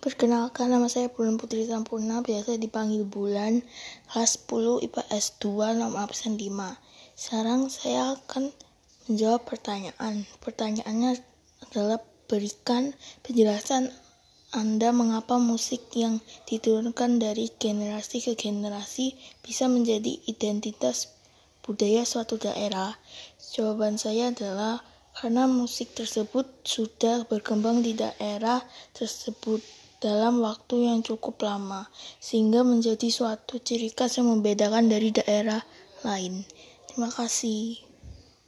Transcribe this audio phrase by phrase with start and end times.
[0.00, 3.60] Perkenalkan, nama saya Bulan Putri Sampurna, biasa dipanggil Bulan,
[4.08, 6.48] kelas 10 IPA S2, nama absen 5.
[7.12, 8.48] Sekarang saya akan
[9.04, 10.24] menjawab pertanyaan.
[10.40, 11.20] Pertanyaannya
[11.68, 12.00] adalah
[12.32, 13.92] berikan penjelasan
[14.56, 21.12] Anda mengapa musik yang diturunkan dari generasi ke generasi bisa menjadi identitas
[21.60, 22.96] budaya suatu daerah.
[23.36, 24.80] Jawaban saya adalah
[25.12, 28.64] karena musik tersebut sudah berkembang di daerah
[28.96, 29.60] tersebut
[30.00, 35.60] dalam waktu yang cukup lama, sehingga menjadi suatu ciri khas yang membedakan dari daerah
[36.00, 36.48] lain.
[36.88, 37.89] Terima kasih.